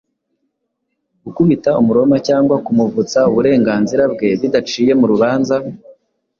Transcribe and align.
gukubita 1.25 1.69
umuroma 1.81 2.15
cyangwa 2.27 2.55
kumuvutsa 2.65 3.19
uburenganzira 3.29 4.03
bwe 4.13 4.27
bidaciye 4.41 4.91
mu 4.99 5.05
rubanza 5.11 5.55